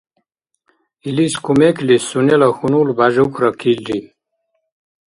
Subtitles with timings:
[1.07, 3.99] Илис кумеклис сунела хьунул Бяжукра килри